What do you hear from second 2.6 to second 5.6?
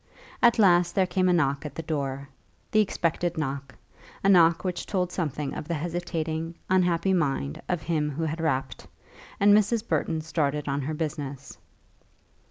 the expected knock, a knock which told something